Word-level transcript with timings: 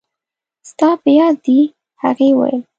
ستا 0.69 0.89
په 1.01 1.09
یاد 1.19 1.35
دي؟ 1.45 1.59
هغې 2.03 2.29
وویل. 2.33 2.61